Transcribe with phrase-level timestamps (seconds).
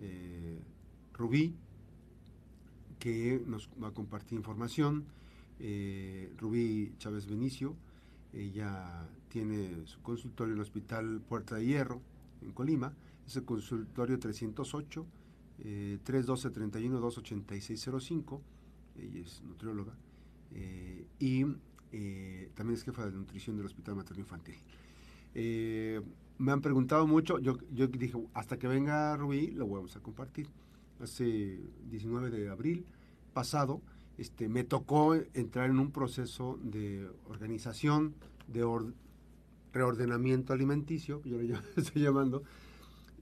[0.00, 0.60] eh,
[1.14, 1.54] Rubí,
[2.98, 5.04] que nos va a compartir información.
[5.60, 7.74] Eh, Rubí Chávez Benicio,
[8.32, 12.00] ella tiene su consultorio en el Hospital Puerta de Hierro,
[12.42, 12.92] en Colima,
[13.26, 15.06] es el consultorio 308
[16.04, 18.42] 312 31 28605
[18.98, 19.92] ella es nutrióloga
[20.52, 21.44] eh, y
[21.92, 24.56] eh, también es jefa de nutrición del Hospital Materno Infantil.
[26.38, 30.48] Me han preguntado mucho, yo, yo dije, hasta que venga Rubí, lo vamos a compartir.
[31.00, 32.86] Hace 19 de abril
[33.32, 33.80] pasado,
[34.18, 38.14] este, me tocó entrar en un proceso de organización,
[38.46, 38.64] de
[39.72, 42.42] reordenamiento alimenticio, yo le estoy llamando,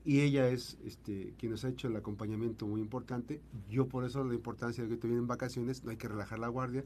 [0.06, 3.42] y ella es este, quien nos ha hecho el acompañamiento muy importante.
[3.68, 6.46] Yo por eso la importancia de que te vienen vacaciones, no hay que relajar la
[6.46, 6.84] guardia.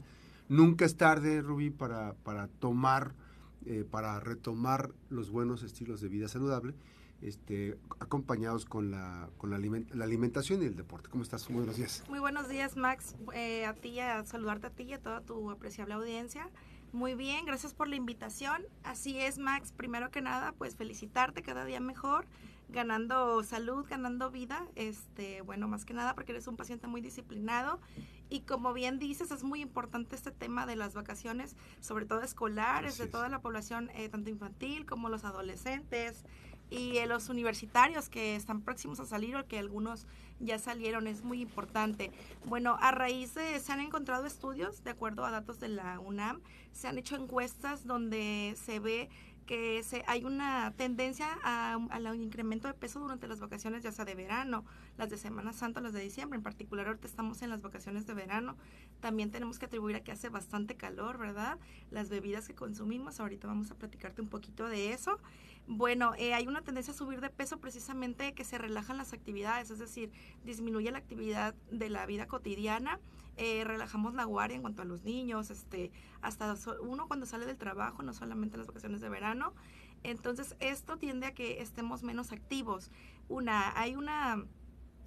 [0.49, 3.13] Nunca es tarde, Rubí, para, para tomar,
[3.65, 6.73] eh, para retomar los buenos estilos de vida saludable,
[7.21, 9.57] este, acompañados con, la, con la,
[10.03, 11.09] alimentación y el deporte.
[11.09, 11.49] ¿Cómo estás?
[11.49, 12.03] Muy buenos días.
[12.09, 13.15] Muy buenos días, Max.
[13.33, 16.49] Eh, a ti, a saludarte a ti y a toda tu apreciable audiencia.
[16.91, 18.63] Muy bien, gracias por la invitación.
[18.83, 19.71] Así es, Max.
[19.71, 22.25] Primero que nada, pues felicitarte cada día mejor
[22.71, 27.79] ganando salud, ganando vida, este, bueno, más que nada porque eres un paciente muy disciplinado
[28.31, 32.97] y como bien dices, es muy importante este tema de las vacaciones, sobre todo escolares,
[32.97, 36.23] de toda la población, eh, tanto infantil como los adolescentes
[36.69, 40.07] y eh, los universitarios que están próximos a salir o que algunos
[40.39, 42.09] ya salieron, es muy importante.
[42.45, 46.39] Bueno, a raíz de, se han encontrado estudios, de acuerdo a datos de la UNAM,
[46.71, 49.09] se han hecho encuestas donde se ve
[49.45, 54.15] que se, hay una tendencia al incremento de peso durante las vacaciones, ya sea de
[54.15, 54.63] verano,
[54.97, 56.37] las de Semana Santa, las de diciembre.
[56.37, 58.55] En particular, ahorita estamos en las vacaciones de verano.
[58.99, 61.57] También tenemos que atribuir a que hace bastante calor, ¿verdad?
[61.89, 65.19] Las bebidas que consumimos, ahorita vamos a platicarte un poquito de eso.
[65.67, 69.71] Bueno, eh, hay una tendencia a subir de peso precisamente que se relajan las actividades,
[69.71, 70.11] es decir,
[70.43, 72.99] disminuye la actividad de la vida cotidiana
[73.37, 75.91] eh, relajamos la guardia en cuanto a los niños, este,
[76.21, 79.53] hasta uno cuando sale del trabajo, no solamente las vacaciones de verano.
[80.03, 82.91] Entonces, esto tiende a que estemos menos activos.
[83.29, 84.45] Una, hay una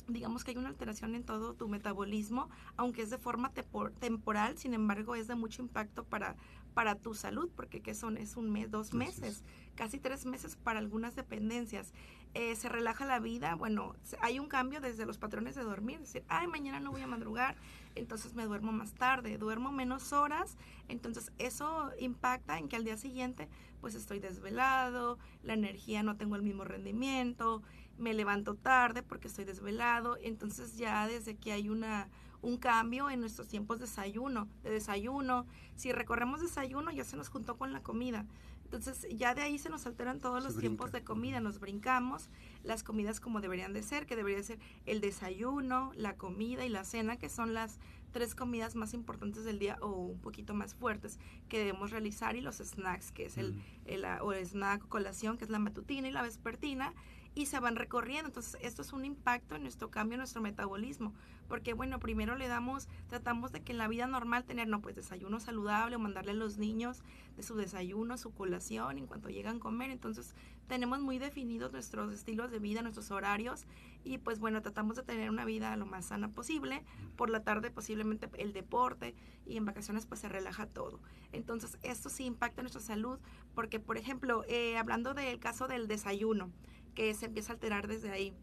[0.06, 3.52] digamos que hay una alteración en todo tu metabolismo, aunque es de forma
[4.00, 6.36] temporal, sin embargo es de mucho impacto para,
[6.74, 8.18] para tu salud, porque ¿qué son?
[8.18, 9.42] Es un mes, dos meses,
[9.74, 11.92] casi tres meses para algunas dependencias.
[12.34, 16.12] Eh, se relaja la vida, bueno, hay un cambio desde los patrones de dormir, es
[16.12, 17.54] decir, ay, mañana no voy a madrugar,
[17.94, 20.56] entonces me duermo más tarde, duermo menos horas,
[20.88, 23.48] entonces eso impacta en que al día siguiente
[23.80, 27.62] pues estoy desvelado, la energía no tengo el mismo rendimiento,
[27.98, 32.08] me levanto tarde porque estoy desvelado, entonces ya desde que hay una
[32.44, 35.46] un cambio en nuestros tiempos de desayuno, de desayuno,
[35.76, 38.26] si recorremos desayuno ya se nos juntó con la comida.
[38.64, 42.28] Entonces ya de ahí se nos alteran todos los tiempos de comida, nos brincamos
[42.64, 46.84] las comidas como deberían de ser, que debería ser el desayuno, la comida y la
[46.84, 47.78] cena, que son las
[48.10, 51.18] tres comidas más importantes del día o un poquito más fuertes
[51.48, 53.62] que debemos realizar y los snacks, que es el, mm.
[53.86, 56.94] el, o el snack colación, que es la matutina y la vespertina,
[57.34, 58.28] y se van recorriendo.
[58.28, 61.12] Entonces, esto es un impacto en nuestro cambio, en nuestro metabolismo,
[61.48, 64.94] porque bueno, primero le damos, tratamos de que en la vida normal tener, no, pues
[64.94, 67.02] desayuno saludable o mandarle a los niños
[67.36, 69.90] de su desayuno, su colación en cuanto llegan a comer.
[69.90, 70.34] Entonces,
[70.68, 73.66] tenemos muy definidos nuestros estilos de vida, nuestros horarios
[74.02, 76.82] y pues bueno, tratamos de tener una vida lo más sana posible.
[77.16, 79.14] Por la tarde posiblemente el deporte
[79.46, 81.00] y en vacaciones pues se relaja todo.
[81.32, 83.18] Entonces, esto sí impacta nuestra salud
[83.54, 86.50] porque, por ejemplo, eh, hablando del caso del desayuno,
[86.94, 88.34] que se empieza a alterar desde ahí.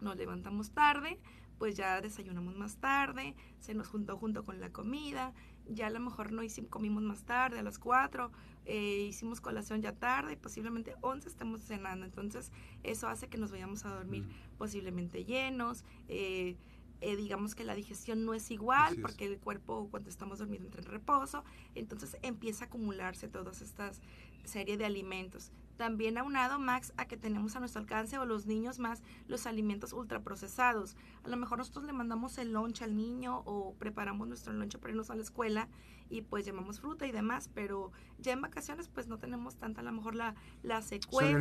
[0.00, 1.18] Nos levantamos tarde,
[1.58, 5.34] pues ya desayunamos más tarde, se nos juntó junto con la comida,
[5.68, 8.32] ya a lo mejor no hicimos, comimos más tarde, a las 4,
[8.64, 12.50] eh, hicimos colación ya tarde, posiblemente 11 estamos cenando, entonces
[12.82, 14.56] eso hace que nos vayamos a dormir mm.
[14.56, 16.56] posiblemente llenos, eh,
[17.02, 20.82] eh, digamos que la digestión no es igual porque el cuerpo cuando estamos durmiendo entra
[20.82, 24.00] en reposo, entonces empieza a acumularse todas estas
[24.44, 25.52] serie de alimentos.
[25.80, 29.94] También aunado, Max, a que tenemos a nuestro alcance o los niños más los alimentos
[29.94, 30.94] ultraprocesados.
[31.24, 34.90] A lo mejor nosotros le mandamos el lunch al niño o preparamos nuestro lunch para
[34.90, 35.68] irnos a la escuela
[36.10, 39.84] y pues llevamos fruta y demás, pero ya en vacaciones pues no tenemos tanta a
[39.84, 41.34] lo mejor la, la secuencia.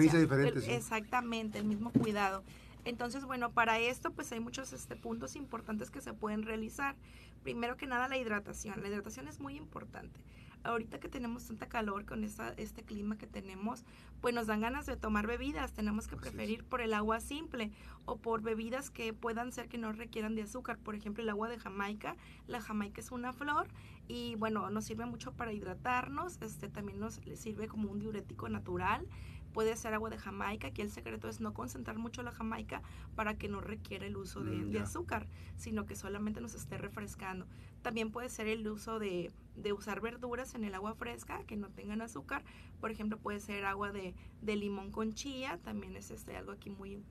[0.73, 2.45] Exactamente, el mismo cuidado.
[2.85, 6.95] Entonces, bueno, para esto pues hay muchos este, puntos importantes que se pueden realizar.
[7.43, 8.81] Primero que nada, la hidratación.
[8.81, 10.17] La hidratación es muy importante
[10.63, 13.85] ahorita que tenemos tanta calor con esta, este clima que tenemos,
[14.21, 15.73] pues nos dan ganas de tomar bebidas.
[15.73, 17.71] Tenemos que preferir por el agua simple
[18.05, 20.77] o por bebidas que puedan ser que no requieran de azúcar.
[20.77, 22.15] Por ejemplo, el agua de Jamaica.
[22.47, 23.67] La Jamaica es una flor
[24.07, 26.41] y bueno, nos sirve mucho para hidratarnos.
[26.41, 29.05] Este también nos sirve como un diurético natural
[29.53, 30.67] puede ser agua de Jamaica.
[30.67, 32.81] Aquí el secreto es no concentrar mucho la Jamaica
[33.15, 36.77] para que no requiera el uso de, Mm, de azúcar, sino que solamente nos esté
[36.77, 37.45] refrescando.
[37.81, 41.69] También puede ser el uso de, de usar verduras en el agua fresca que no
[41.69, 42.43] tengan azúcar.
[42.79, 46.69] Por ejemplo, puede ser agua de, de limón con chía, también es este, algo aquí
[46.69, 47.03] muy,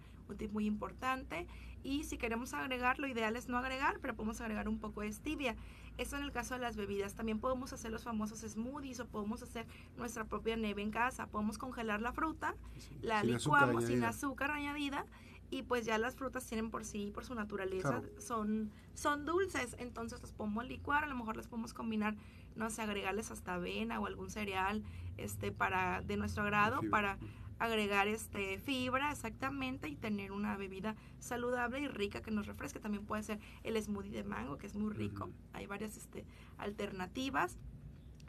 [0.52, 1.46] muy importante.
[1.82, 5.12] Y si queremos agregar, lo ideal es no agregar, pero podemos agregar un poco de
[5.12, 5.56] stevia.
[5.98, 7.14] Eso en el caso de las bebidas.
[7.14, 9.66] También podemos hacer los famosos smoothies o podemos hacer
[9.96, 11.26] nuestra propia nieve en casa.
[11.26, 12.54] Podemos congelar la fruta,
[13.02, 15.04] la Sin azúcar licuamos sin azúcar añadida
[15.50, 18.20] y pues ya las frutas tienen por sí, por su naturaleza, Claro.
[18.20, 22.14] son, son dulces, entonces las podemos licuar, a lo mejor las podemos combinar,
[22.54, 24.82] no sé, agregarles hasta avena o algún cereal
[25.16, 27.18] este para de nuestro agrado para
[27.58, 32.80] agregar este fibra exactamente y tener una bebida saludable y rica que nos refresque.
[32.80, 35.30] También puede ser el smoothie de mango, que es muy rico.
[35.52, 36.24] Hay varias este,
[36.56, 37.56] alternativas.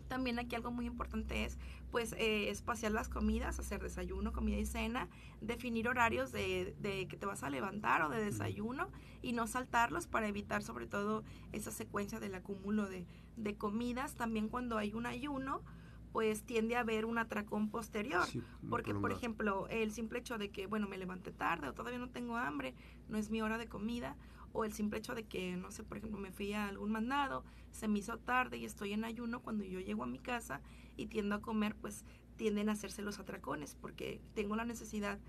[0.08, 1.60] También aquí algo muy importante es
[1.92, 5.08] pues eh, espaciar las comidas, hacer desayuno, comida y cena,
[5.40, 8.90] definir horarios de, de que te vas a levantar o de desayuno
[9.22, 13.06] y no saltarlos para evitar sobre todo esa secuencia del acúmulo de,
[13.38, 14.16] de comidas.
[14.16, 15.62] También cuando hay un ayuno,
[16.12, 18.26] pues tiende a haber un atracón posterior.
[18.26, 22.00] Sí, Porque, por ejemplo, el simple hecho de que, bueno, me levanté tarde o todavía
[22.00, 22.74] no tengo hambre,
[23.08, 24.16] no es mi hora de comida,
[24.52, 27.44] o el simple hecho de que, no sé, por ejemplo, me fui a algún mandado,
[27.72, 30.62] se me hizo tarde y estoy en ayuno, cuando yo llego a mi casa
[30.98, 32.04] y tiendo a comer, pues
[32.36, 35.20] tienden a hacerse los atracones, porque tengo la necesidad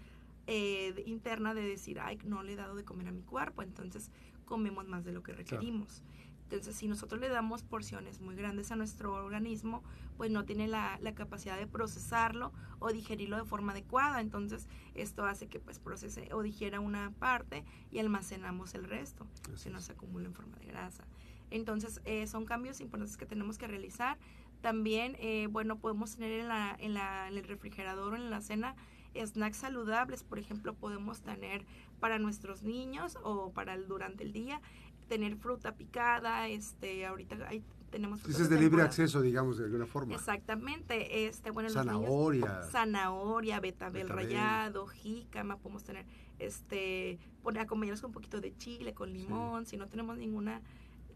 [0.47, 4.11] eh, interna de decir, ay, no le he dado de comer a mi cuerpo, entonces
[4.47, 6.03] comemos más de lo que requerimos.
[6.51, 9.85] Entonces, si nosotros le damos porciones muy grandes a nuestro organismo,
[10.17, 14.21] pues no tiene la, la capacidad de procesarlo o digerirlo de forma adecuada.
[14.21, 19.65] Entonces, esto hace que pues procese o digiera una parte y almacenamos el resto, Así
[19.65, 21.05] que nos acumula en forma de grasa.
[21.51, 24.19] Entonces, eh, son cambios importantes que tenemos que realizar.
[24.61, 28.41] También, eh, bueno, podemos tener en, la, en, la, en el refrigerador o en la
[28.41, 28.75] cena
[29.15, 30.23] snacks saludables.
[30.23, 31.65] Por ejemplo, podemos tener
[31.99, 34.61] para nuestros niños o para el, durante el día,
[35.11, 36.47] tener fruta picada.
[36.49, 40.15] Este, ahorita hay, tenemos frutas Ese es de libre acceso, digamos, de alguna forma.
[40.15, 42.63] Exactamente, este, bueno, los niños- Zanahoria.
[42.71, 44.27] zanahoria, betabel, Betabel.
[44.27, 46.07] rallado, jícama, podemos tener,
[46.39, 50.63] este, poner acompañarlos con un poquito de chile, con limón, si no tenemos ninguna,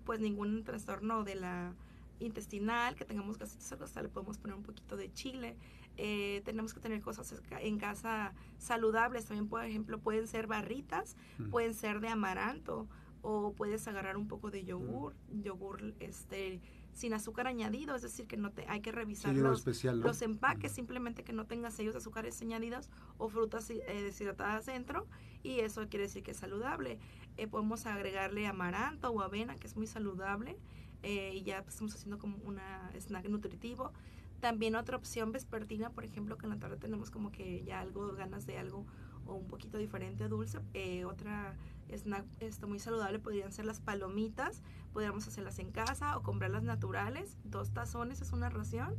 [0.05, 1.73] pues ningún trastorno de la
[2.19, 5.57] intestinal, que tengamos gastritis o hasta le podemos poner un poquito de chile.
[5.97, 11.51] Eh, tenemos que tener cosas en casa saludables, también por ejemplo pueden ser barritas, Mm.
[11.51, 12.89] pueden ser de amaranto
[13.25, 16.61] o puedes agarrar un poco de yogur, yogur este
[16.93, 20.07] sin azúcar añadido, es decir, que no te hay que revisar los, especial, ¿no?
[20.07, 20.75] los empaques, Mm.
[20.77, 22.89] simplemente que no tenga sellos de azúcares añadidos
[23.19, 25.09] o frutas eh, deshidratadas dentro
[25.43, 27.01] y eso quiere decir que es saludable.
[27.37, 30.57] Eh, podemos agregarle amaranto o avena, que es muy saludable
[31.03, 33.93] eh, y ya pues, estamos haciendo como una snack nutritivo.
[34.41, 38.13] También otra opción vespertina, por ejemplo, que en la tarde tenemos como que ya algo,
[38.13, 38.87] ganas de algo
[39.27, 40.59] o un poquito diferente dulce.
[40.75, 41.57] Eh, otra
[41.93, 44.63] snack esto muy saludable podrían ser las palomitas,
[44.93, 48.95] podríamos hacerlas en casa o comprarlas naturales, dos tazones es una ración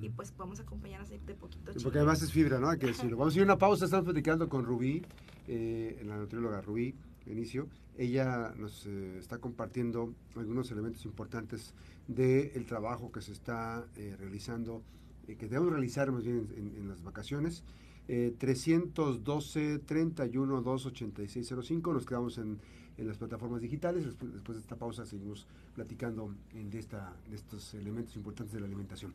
[0.00, 1.82] y pues podemos acompañarlas de, de poquito chile.
[1.82, 2.68] Porque además es fibra, ¿no?
[2.68, 3.16] Hay que decirlo.
[3.16, 3.84] Vamos a ir a una pausa.
[3.86, 5.02] Estamos platicando con Rubí,
[5.46, 6.94] eh, la nutrióloga Rubí
[7.26, 7.68] Benicio.
[7.96, 11.74] Ella nos eh, está compartiendo algunos elementos importantes
[12.06, 14.82] del trabajo que se está eh, realizando,
[15.26, 17.64] eh, que debemos realizar más bien en, en las vacaciones.
[18.10, 22.58] Eh, 312 31 28605 nos quedamos en,
[22.96, 24.04] en las plataformas digitales.
[24.04, 28.66] Después, de esta pausa seguimos platicando en de, esta, de estos elementos importantes de la
[28.66, 29.12] alimentación.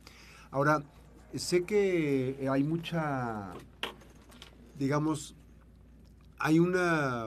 [0.51, 0.83] Ahora,
[1.33, 3.53] sé que eh, hay mucha,
[4.77, 5.35] digamos,
[6.37, 7.25] hay una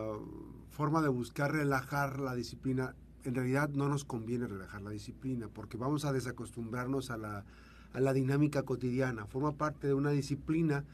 [0.70, 2.94] forma de buscar relajar la disciplina.
[3.24, 7.44] En realidad no nos conviene relajar la disciplina porque vamos a desacostumbrarnos a la,
[7.92, 9.26] a la dinámica cotidiana.
[9.26, 10.84] Forma parte de una disciplina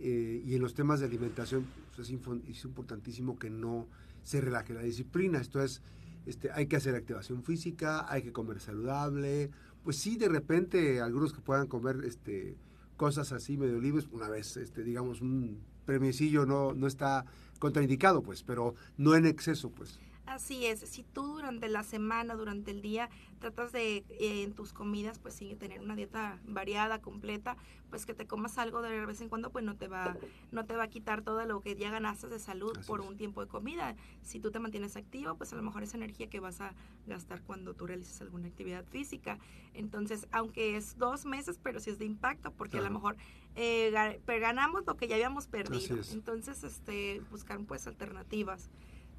[0.00, 3.86] eh, y en los temas de alimentación pues, es, importantísimo que no
[4.22, 5.40] se relaje la disciplina.
[5.40, 5.82] Esto es,
[6.26, 9.50] este, hay que hacer activación física, hay que comer saludable.
[9.84, 12.56] Pues sí, de repente algunos que puedan comer este,
[12.96, 17.26] cosas así medio libres, una vez, este, digamos, un premiecillo no, no está
[17.58, 20.00] contraindicado, pues, pero no en exceso, pues.
[20.30, 23.10] Así es, si tú durante la semana, durante el día,
[23.40, 27.56] tratas de eh, en tus comidas, pues sí, tener una dieta variada, completa,
[27.90, 30.16] pues que te comas algo de vez en cuando, pues no te va,
[30.52, 33.08] no te va a quitar todo lo que ya ganaste de salud Así por es.
[33.08, 33.96] un tiempo de comida.
[34.22, 36.76] Si tú te mantienes activo, pues a lo mejor es energía que vas a
[37.08, 39.36] gastar cuando tú realices alguna actividad física.
[39.74, 43.16] Entonces, aunque es dos meses, pero sí es de impacto, porque a lo mejor
[43.56, 43.90] eh,
[44.26, 45.98] ganamos lo que ya habíamos perdido.
[45.98, 46.12] es.
[46.12, 48.70] Entonces, este, buscar pues alternativas.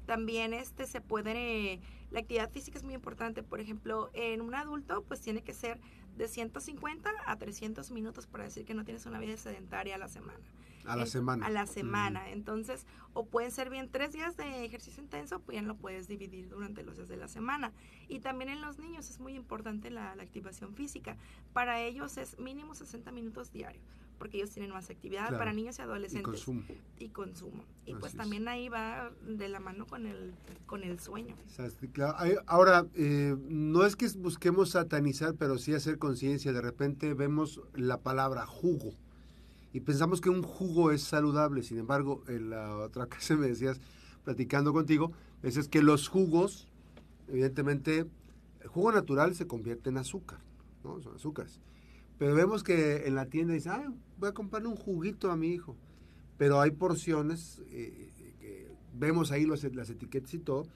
[0.06, 1.80] También este se puede,
[2.10, 3.42] la actividad física es muy importante.
[3.42, 5.80] Por ejemplo, en un adulto, pues tiene que ser
[6.16, 10.08] de 150 a 300 minutos para decir que no tienes una vida sedentaria a la
[10.08, 10.40] semana.
[10.84, 11.46] A la semana.
[11.46, 12.30] A la semana.
[12.30, 16.48] Entonces, o pueden ser bien tres días de ejercicio intenso, pues ya lo puedes dividir
[16.48, 17.72] durante los días de la semana.
[18.08, 21.16] Y también en los niños es muy importante la, la activación física.
[21.52, 23.84] Para ellos es mínimo 60 minutos diarios
[24.18, 26.22] porque ellos tienen más actividad para niños y adolescentes.
[26.22, 26.62] Y consumo.
[26.98, 27.64] Y consumo.
[27.86, 30.34] Y pues también ahí va de la mano con el,
[30.66, 31.34] con el sueño.
[32.46, 36.52] Ahora, eh, no es que busquemos satanizar, pero sí hacer conciencia.
[36.52, 38.94] De repente vemos la palabra jugo
[39.72, 41.62] y pensamos que un jugo es saludable.
[41.62, 43.80] Sin embargo, en la otra casa me decías,
[44.24, 46.68] platicando contigo, es que los jugos,
[47.28, 48.06] evidentemente,
[48.60, 50.38] el jugo natural se convierte en azúcar,
[50.84, 51.00] ¿no?
[51.00, 51.60] Son azúcares.
[52.18, 55.48] Pero vemos que en la tienda dice, ah, voy a comprarle un juguito a mi
[55.48, 55.76] hijo.
[56.38, 60.66] Pero hay porciones eh, que vemos ahí los, las etiquetas y todo,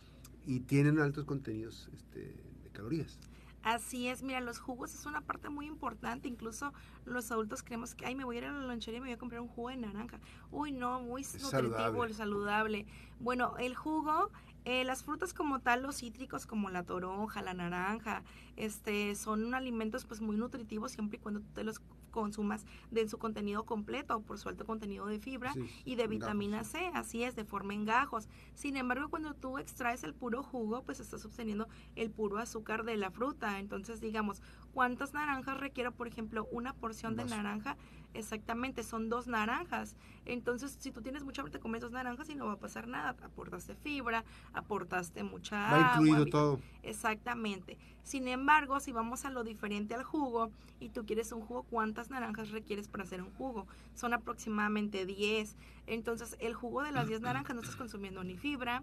[0.46, 3.18] y tienen altos contenidos este, de calorías.
[3.66, 6.72] Así es, mira, los jugos es una parte muy importante, incluso
[7.04, 9.14] los adultos creemos que, ay, me voy a ir a la lonchería y me voy
[9.14, 10.20] a comprar un jugo de naranja.
[10.52, 12.14] Uy, no, muy nutritivo, saludable.
[12.14, 12.86] saludable.
[13.18, 14.30] Bueno, el jugo
[14.66, 18.24] eh, las frutas como tal, los cítricos como la toronja, la naranja,
[18.56, 21.80] este, son alimentos pues muy nutritivos siempre y cuando tú te los
[22.10, 25.54] consumas de su contenido completo por su alto contenido de fibra
[25.84, 28.26] y de vitamina C, así es, de forma en gajos.
[28.54, 32.96] Sin embargo, cuando tú extraes el puro jugo, pues estás obteniendo el puro azúcar de
[32.96, 33.60] la fruta.
[33.60, 34.42] Entonces, digamos,
[34.72, 37.76] ¿cuántas naranjas requiero, por ejemplo, una porción de naranja?
[38.16, 39.94] Exactamente, son dos naranjas.
[40.24, 42.88] Entonces, si tú tienes mucha hambre, te comes dos naranjas y no va a pasar
[42.88, 43.14] nada.
[43.22, 46.60] Aportaste fibra, aportaste mucha va incluido todo.
[46.82, 47.78] Exactamente.
[48.02, 52.08] Sin embargo, si vamos a lo diferente al jugo y tú quieres un jugo, ¿cuántas
[52.08, 53.66] naranjas requieres para hacer un jugo?
[53.94, 55.56] Son aproximadamente 10.
[55.86, 58.82] Entonces, el jugo de las 10 naranjas no estás consumiendo ni fibra,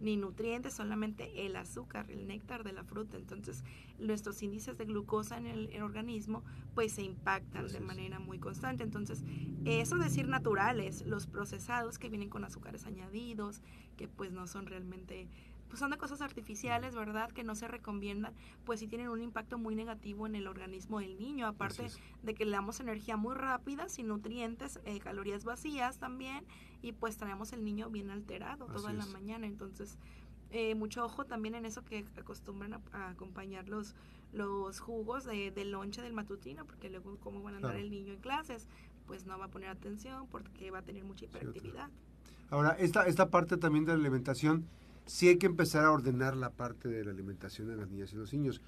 [0.00, 3.16] ni nutrientes, solamente el azúcar, el néctar de la fruta.
[3.16, 3.64] Entonces,
[3.98, 6.42] nuestros índices de glucosa en el, organismo
[6.74, 8.84] pues se impactan de manera muy constante.
[8.84, 9.24] Entonces,
[9.64, 13.62] eso decir naturales, los procesados que vienen con azúcares añadidos,
[13.96, 15.28] que pues no son realmente
[15.74, 17.32] pues son de cosas artificiales, ¿verdad?
[17.32, 18.32] Que no se recomiendan,
[18.64, 21.88] pues sí tienen un impacto muy negativo en el organismo del niño, aparte
[22.22, 26.44] de que le damos energía muy rápida, sin nutrientes, eh, calorías vacías también,
[26.80, 29.48] y pues traemos el niño bien alterado toda la mañana.
[29.48, 29.98] Entonces,
[30.52, 33.96] eh, mucho ojo también en eso que acostumbran a, acompañar los,
[34.32, 38.12] los jugos de, del lonche del matutino, porque luego cómo van a andar el niño
[38.12, 38.68] en clases,
[39.08, 41.90] pues no va a poner atención porque va a tener mucha hiperactividad.
[42.48, 44.68] Ahora, esta, esta parte también de la alimentación,
[45.06, 48.16] sí hay que empezar a ordenar la parte de la alimentación de las niñas y
[48.16, 48.60] los niños.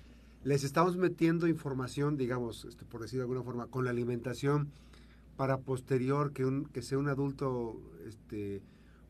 [0.45, 4.71] Les estamos metiendo información, digamos, este, por decir de alguna forma, con la alimentación
[5.37, 8.63] para posterior que, un, que sea un adulto este,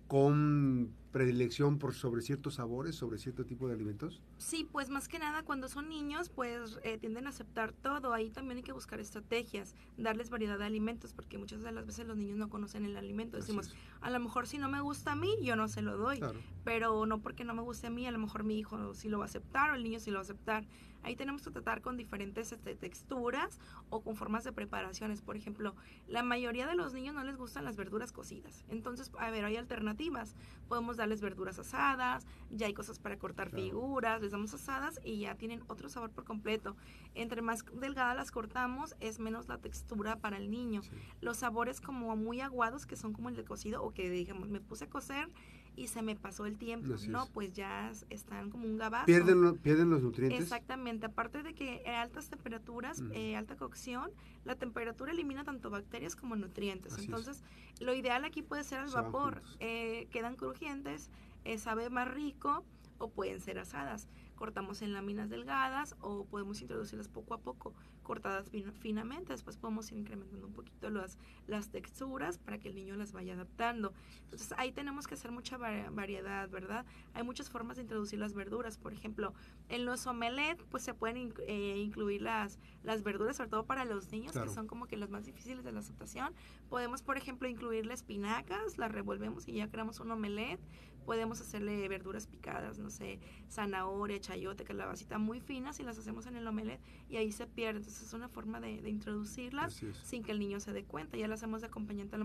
[0.09, 4.21] con predilección por sobre ciertos sabores, sobre cierto tipo de alimentos?
[4.37, 8.13] Sí, pues más que nada cuando son niños, pues eh, tienden a aceptar todo.
[8.13, 12.07] Ahí también hay que buscar estrategias, darles variedad de alimentos, porque muchas de las veces
[12.07, 13.39] los niños no conocen el alimento.
[13.39, 16.21] Decimos, a lo mejor si no me gusta a mí, yo no se lo doy,
[16.65, 19.17] pero no porque no me guste a mí, a lo mejor mi hijo sí lo
[19.17, 20.67] va a aceptar o el niño sí lo va a aceptar.
[21.07, 25.23] Ahí tenemos que tratar con diferentes este, texturas o con formas de preparaciones.
[25.23, 25.77] Por ejemplo,
[26.09, 28.65] la mayoría de los niños no les gustan las verduras cocidas.
[28.69, 30.35] Entonces, a ver, hay alternativas.
[30.69, 35.37] Podemos darles verduras asadas, ya hay cosas para cortar figuras, les damos asadas y ya
[35.37, 36.77] tienen otro sabor por completo.
[37.15, 40.83] Entre más delgadas las cortamos, es menos la textura para el niño.
[41.21, 44.61] Los sabores como muy aguados, que son como el de cocido, o que digamos, me
[44.61, 45.29] puse a cocer
[45.77, 47.27] y se me pasó el tiempo, ¿no?
[47.33, 49.07] Pues ya están como un gabazo.
[49.07, 50.41] Pierden, pierden los nutrientes.
[50.41, 54.11] Exactamente, aparte de que a altas temperaturas, eh, alta cocción,
[54.47, 56.97] la temperatura elimina tanto bacterias como nutrientes.
[56.99, 57.43] Entonces,
[57.81, 59.43] lo ideal aquí puede ser al vapor.
[59.61, 61.11] Eh, quedan crujientes,
[61.45, 62.65] eh, sabe más rico
[62.99, 68.51] o pueden ser asadas cortamos en láminas delgadas o podemos introducirlas poco a poco, cortadas
[68.79, 69.33] finamente.
[69.33, 73.35] Después podemos ir incrementando un poquito las, las texturas para que el niño las vaya
[73.35, 73.93] adaptando.
[74.25, 76.87] Entonces ahí tenemos que hacer mucha variedad, ¿verdad?
[77.15, 78.79] Hay muchas formas de introducir las verduras.
[78.79, 79.33] Por ejemplo,
[79.69, 84.13] en los omelette pues se pueden eh, incluir las, las verduras, sobre todo para los
[84.13, 86.35] niños, que son como que las más difíciles de la aceptación.
[86.69, 90.61] Podemos, por ejemplo, incluirle espinacas, las revolvemos y ya creamos un omelette
[91.07, 96.37] podemos hacerle verduras picadas, no sé, zanahoria, chayote, calabacita muy finas y las hacemos en
[96.37, 97.79] el omelette y ahí se pierde.
[97.79, 101.17] Entonces es una forma de, introducirlas sin que el niño se dé cuenta.
[101.17, 102.17] Ya la hacemos de acompañante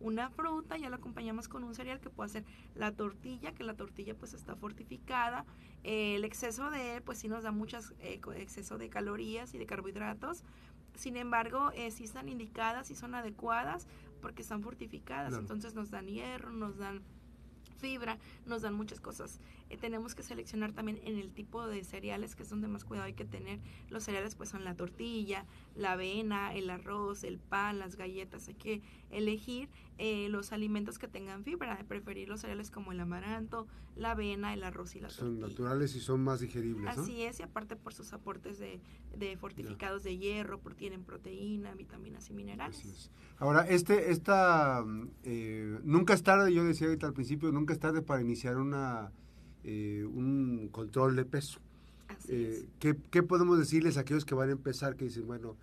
[0.00, 2.44] una fruta, ya la acompañamos con un cereal que puede ser
[2.74, 5.44] la tortilla, que la tortilla pues está fortificada.
[5.82, 10.44] el exceso de, pues sí nos da muchas, eh, exceso de calorías y de carbohidratos.
[10.94, 13.86] Sin embargo, eh, sí están indicadas y son adecuadas
[14.22, 15.34] porque están fortificadas.
[15.34, 17.02] Entonces nos dan hierro, nos dan
[17.80, 19.40] fibra, nos dan muchas cosas.
[19.68, 23.06] Eh, tenemos que seleccionar también en el tipo de cereales, que es donde más cuidado
[23.06, 23.60] hay que tener.
[23.88, 25.44] Los cereales pues son la tortilla,
[25.74, 28.48] la avena, el arroz, el pan, las galletas.
[28.48, 29.68] Hay que elegir
[29.98, 34.54] eh, los alimentos que tengan fibra, de preferir los cereales como el amaranto, la avena,
[34.54, 36.96] el arroz y la son naturales y son más digeribles.
[36.96, 38.80] Así es, y aparte por sus aportes de,
[39.36, 43.10] fortificados de hierro, tienen proteína, vitaminas y minerales.
[43.38, 44.84] Ahora, este, esta,
[45.24, 49.12] eh, nunca es tarde, yo decía ahorita al principio, nunca es tarde para iniciar una,
[49.64, 51.60] eh, un control de peso.
[52.28, 55.56] Eh, ¿qué, ¿Qué podemos decirles a aquellos que van a empezar, que dicen, bueno,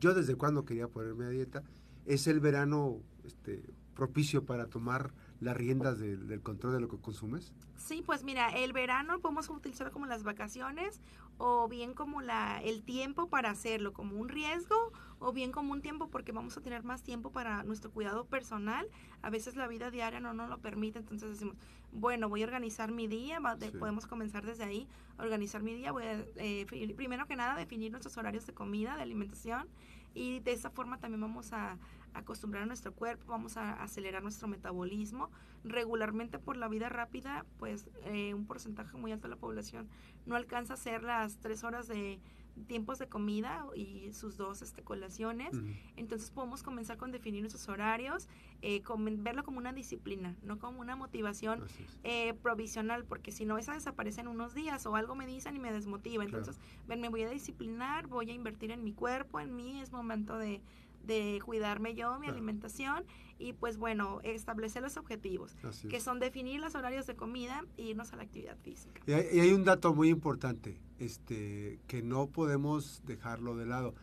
[0.00, 1.62] yo desde cuándo quería ponerme a dieta?
[2.06, 3.62] Es el verano este,
[3.94, 5.12] propicio para tomar
[5.42, 7.52] las riendas del, control de lo que consumes?
[7.76, 11.00] Sí, pues mira, el verano podemos utilizarlo como las vacaciones
[11.38, 15.82] o bien como la, el tiempo para hacerlo, como un riesgo o bien como un
[15.82, 18.88] tiempo porque vamos a tener más tiempo para nuestro cuidado personal.
[19.20, 21.56] A veces la vida diaria no nos lo permite, entonces decimos,
[21.90, 23.40] bueno, voy a organizar mi día,
[23.80, 24.86] podemos comenzar desde ahí,
[25.18, 29.02] organizar mi día, voy a, eh, primero que nada definir nuestros horarios de comida, de
[29.02, 29.68] alimentación
[30.14, 31.78] y de esa forma también vamos a
[32.14, 35.30] acostumbrar a nuestro cuerpo, vamos a acelerar nuestro metabolismo.
[35.64, 39.88] Regularmente por la vida rápida, pues eh, un porcentaje muy alto de la población
[40.26, 42.20] no alcanza a hacer las tres horas de
[42.66, 45.52] tiempos de comida y sus dos este, colaciones.
[45.96, 48.28] Entonces podemos comenzar con definir nuestros horarios,
[48.60, 48.82] eh,
[49.18, 51.64] verlo como una disciplina, no como una motivación
[52.04, 55.58] eh, provisional, porque si no, esa desaparece en unos días o algo me dicen y
[55.58, 56.24] me desmotiva.
[56.24, 59.92] Entonces, ven, me voy a disciplinar, voy a invertir en mi cuerpo, en mí, es
[59.92, 60.60] momento de
[61.04, 63.04] de cuidarme yo, mi alimentación
[63.38, 65.56] y pues bueno, establecer los objetivos,
[65.88, 69.00] que son definir los horarios de comida e irnos a la actividad física.
[69.06, 73.94] Y hay, un dato muy importante, este, que no podemos dejarlo de lado.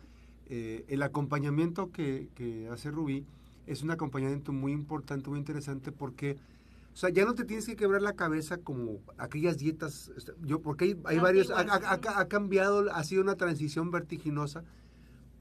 [0.48, 3.26] Eh, el acompañamiento que, que hace Rubí
[3.66, 6.38] es un acompañamiento muy importante, muy interesante porque...
[6.92, 10.60] O sea, ya no te tienes que quebrar la cabeza como aquellas dietas, este, yo
[10.60, 14.66] porque hay, hay varios, ha, ha, cambiado, ha sido una transición vertiginosa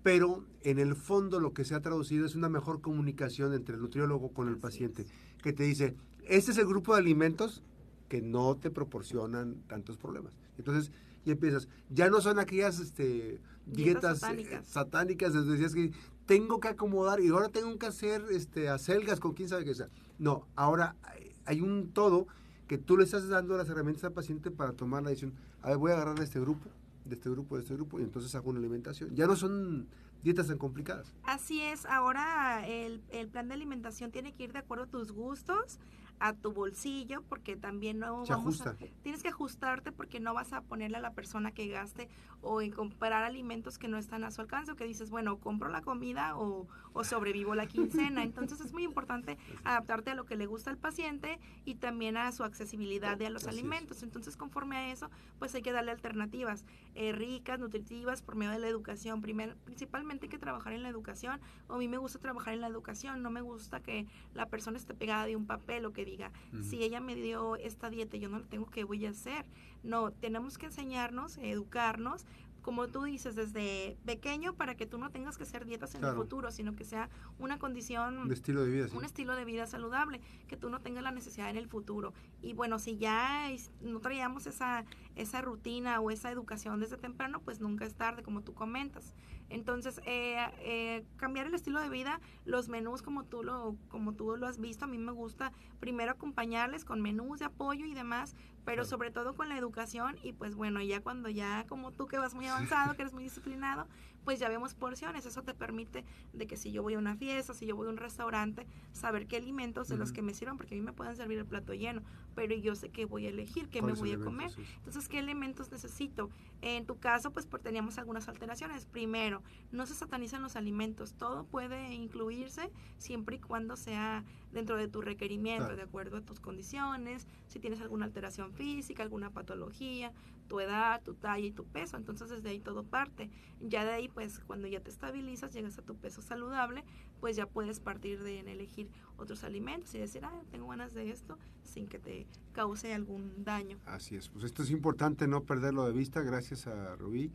[0.02, 3.80] pero en el fondo lo que se ha traducido es una mejor comunicación entre el
[3.80, 5.06] nutriólogo con el paciente,
[5.42, 7.62] que te dice, este es el grupo de alimentos
[8.08, 10.32] que no te proporcionan tantos problemas.
[10.56, 10.92] Entonces,
[11.24, 15.34] y empiezas, ya no son aquellas este, dietas, eh, satánicas.
[15.46, 15.92] decías que
[16.26, 19.88] tengo que acomodar y ahora tengo que hacer este, acelgas con quién sabe qué sea.
[20.18, 20.96] No, ahora
[21.44, 22.26] hay un todo
[22.66, 25.34] que tú le estás dando las herramientas al paciente para tomar la decisión.
[25.62, 26.68] A ver, voy a agarrar a este grupo,
[27.08, 29.14] de este grupo, de este grupo, y entonces hago una alimentación.
[29.14, 29.88] Ya no son
[30.22, 31.14] dietas tan complicadas.
[31.24, 35.12] Así es, ahora el, el plan de alimentación tiene que ir de acuerdo a tus
[35.12, 35.78] gustos,
[36.20, 40.62] a tu bolsillo, porque también no vamos a, tienes que ajustarte porque no vas a
[40.62, 42.08] ponerle a la persona que gaste
[42.40, 45.68] o en comprar alimentos que no están a su alcance o que dices, bueno, compro
[45.68, 48.22] la comida o, o sobrevivo la quincena.
[48.22, 52.30] Entonces es muy importante adaptarte a lo que le gusta al paciente y también a
[52.32, 54.02] su accesibilidad de a los alimentos.
[54.02, 58.58] Entonces conforme a eso, pues hay que darle alternativas eh, ricas, nutritivas por medio de
[58.58, 59.20] la educación.
[59.20, 61.40] Primero, principalmente hay que trabajar en la educación.
[61.68, 64.76] O a mí me gusta trabajar en la educación, no me gusta que la persona
[64.76, 68.28] esté pegada de un papel o que diga, si ella me dio esta dieta, yo
[68.28, 69.44] no la tengo, que voy a hacer?
[69.82, 72.24] No, tenemos que enseñarnos, educarnos
[72.68, 76.14] como tú dices, desde pequeño para que tú no tengas que hacer dietas en el
[76.14, 78.18] futuro, sino que sea una condición...
[78.18, 81.48] Un estilo de vida, Un estilo de vida saludable, que tú no tengas la necesidad
[81.48, 82.12] en el futuro.
[82.42, 83.48] Y bueno, si ya
[83.80, 84.84] no traíamos esa,
[85.16, 89.14] esa rutina o esa educación desde temprano, pues nunca es tarde, como tú comentas.
[89.48, 94.36] Entonces, eh, eh, cambiar el estilo de vida, los menús como tú, lo, como tú
[94.36, 98.36] lo has visto, a mí me gusta primero acompañarles con menús de apoyo y demás,
[98.68, 102.18] pero sobre todo con la educación y pues bueno, ya cuando ya como tú que
[102.18, 103.86] vas muy avanzado, que eres muy disciplinado,
[104.28, 105.24] pues ya vemos porciones.
[105.24, 107.90] Eso te permite de que si yo voy a una fiesta, si yo voy a
[107.90, 111.16] un restaurante, saber qué alimentos de los que me sirvan, porque a mí me pueden
[111.16, 112.02] servir el plato lleno,
[112.34, 114.50] pero yo sé que voy a elegir, qué me voy a comer.
[114.76, 116.28] Entonces, ¿qué elementos necesito?
[116.60, 118.84] En tu caso, pues teníamos algunas alteraciones.
[118.84, 121.14] Primero, no se satanizan los alimentos.
[121.14, 126.38] Todo puede incluirse siempre y cuando sea dentro de tu requerimiento, de acuerdo a tus
[126.38, 130.12] condiciones, si tienes alguna alteración física, alguna patología,
[130.48, 131.96] tu edad, tu talla y tu peso.
[131.96, 133.30] Entonces desde ahí todo parte.
[133.60, 136.82] Ya de ahí, pues cuando ya te estabilizas, llegas a tu peso saludable,
[137.20, 141.10] pues ya puedes partir de en elegir otros alimentos y decir, ah, tengo ganas de
[141.10, 143.78] esto, sin que te cause algún daño.
[143.86, 144.28] Así es.
[144.28, 147.30] Pues esto es importante no perderlo de vista, gracias a Rubí.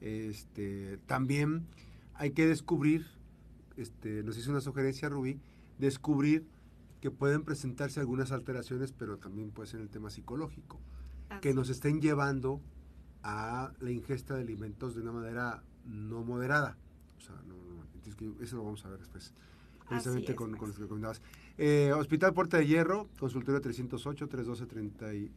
[0.00, 1.66] Este, también
[2.14, 3.06] hay que descubrir,
[3.76, 5.40] este, nos hizo una sugerencia Rubí,
[5.78, 6.46] descubrir
[7.00, 10.80] que pueden presentarse algunas alteraciones, pero también puede ser el tema psicológico
[11.40, 12.60] que nos estén llevando
[13.22, 16.76] a la ingesta de alimentos de una manera no moderada.
[17.16, 17.56] O sea, no,
[18.42, 19.32] eso lo vamos a ver después.
[19.88, 21.22] precisamente con, con los que recomendabas.
[21.56, 25.30] Eh, Hospital Puerta de Hierro, consultorio 308-312-31,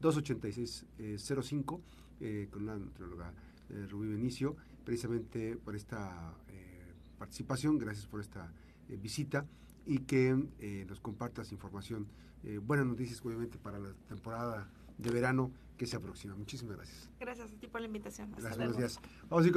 [0.00, 1.80] 286-05,
[2.20, 3.32] eh, con la nutrióloga
[3.70, 8.50] eh, Rubí Benicio, precisamente por esta eh, participación, gracias por esta
[8.88, 9.44] eh, visita
[9.88, 12.06] y que eh, nos compartas información,
[12.44, 16.34] eh, buenas noticias obviamente para la temporada de verano que se aproxima.
[16.34, 17.08] Muchísimas gracias.
[17.18, 18.28] Gracias a ti por la invitación.
[18.34, 18.88] Hasta Gracias, buenos luego.
[18.88, 19.00] días.
[19.30, 19.56] Vamos a ir con